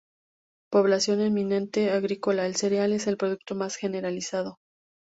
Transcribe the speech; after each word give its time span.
Población 0.71 1.21
eminentemente 1.21 1.91
agrícola, 1.91 2.47
el 2.47 2.55
cereal 2.55 2.91
es 2.93 3.05
el 3.05 3.17
producto 3.17 3.53
más 3.53 3.75
generalizado. 3.75 4.57